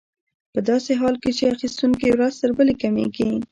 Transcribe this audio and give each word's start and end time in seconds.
په 0.53 0.59
داسې 0.69 0.91
حال 0.99 1.15
کې 1.21 1.31
چې 1.37 1.43
اخیستونکي 1.53 2.07
ورځ 2.11 2.33
تر 2.41 2.51
بلې 2.57 2.73
کمېږي 2.81 3.29